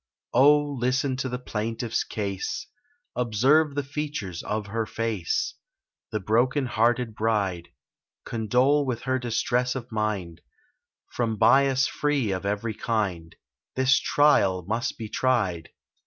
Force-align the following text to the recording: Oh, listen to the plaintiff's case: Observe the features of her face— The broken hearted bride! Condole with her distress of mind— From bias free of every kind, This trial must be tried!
Oh, 0.33 0.63
listen 0.79 1.15
to 1.17 1.29
the 1.29 1.37
plaintiff's 1.37 2.03
case: 2.03 2.65
Observe 3.15 3.75
the 3.75 3.83
features 3.83 4.41
of 4.41 4.65
her 4.65 4.87
face— 4.87 5.53
The 6.11 6.19
broken 6.19 6.65
hearted 6.65 7.13
bride! 7.13 7.67
Condole 8.25 8.83
with 8.83 9.03
her 9.03 9.19
distress 9.19 9.75
of 9.75 9.91
mind— 9.91 10.41
From 11.11 11.37
bias 11.37 11.85
free 11.85 12.31
of 12.31 12.47
every 12.47 12.73
kind, 12.73 13.35
This 13.75 13.99
trial 13.99 14.65
must 14.67 14.97
be 14.97 15.07
tried! 15.07 15.69